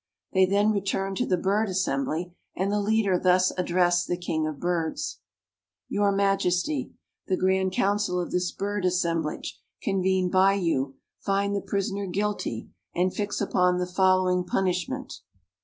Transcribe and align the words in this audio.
They 0.33 0.47
then 0.47 0.71
returned 0.71 1.17
to 1.17 1.27
the 1.27 1.37
bird 1.37 1.69
assembly 1.69 2.33
and 2.55 2.71
the 2.71 2.79
leader 2.81 3.19
thus 3.19 3.51
addressed 3.55 4.07
the 4.07 4.17
king 4.17 4.47
of 4.47 4.59
birds: 4.59 5.19
"Your 5.89 6.11
majesty, 6.11 6.93
the 7.27 7.37
grand 7.37 7.73
council 7.73 8.19
of 8.19 8.31
this 8.31 8.51
bird 8.51 8.83
assemblage, 8.83 9.59
convened 9.83 10.31
by 10.31 10.55
you, 10.55 10.95
find 11.19 11.55
the 11.55 11.61
prisoner 11.61 12.07
guilty 12.07 12.71
and 12.95 13.13
fix 13.13 13.39
upon 13.41 13.77
the 13.77 13.85
following 13.85 14.43
punishment: 14.43 15.21
"1. 15.21 15.25